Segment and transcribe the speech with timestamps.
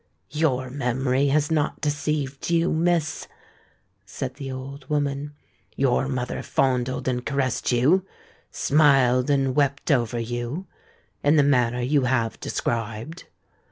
[0.31, 3.27] "Your memory has not deceived you, Miss,"
[4.03, 5.33] said the old woman.
[5.75, 10.65] "Your mother fondled and caressed you—smiled and wept over you,
[11.23, 13.25] in the manner you have described."